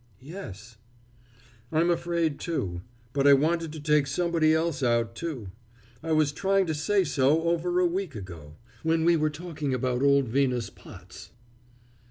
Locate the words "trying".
6.31-6.65